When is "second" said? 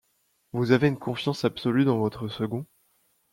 2.27-2.65